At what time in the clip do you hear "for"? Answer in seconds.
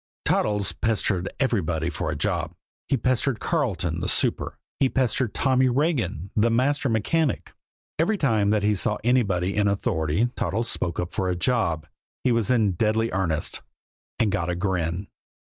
1.91-2.09, 11.13-11.29